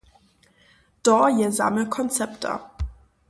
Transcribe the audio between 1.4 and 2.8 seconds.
zaměr koncepta.